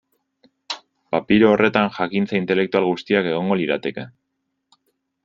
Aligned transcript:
Papiro 1.15 1.51
horretan 1.55 1.91
jakintza 1.97 2.37
intelektual 2.39 2.87
guztiak 2.89 3.29
egongo 3.33 3.59
lirateke. 3.61 4.07